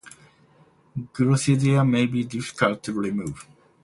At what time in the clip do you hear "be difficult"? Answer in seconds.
2.07-2.81